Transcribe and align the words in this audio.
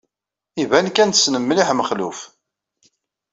Iban 0.63 0.87
kan 0.89 1.09
tessnem 1.09 1.43
mliḥ 1.45 1.69
Mexluf. 1.73 2.19